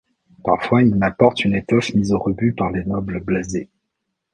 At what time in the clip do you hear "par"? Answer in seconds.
2.57-2.71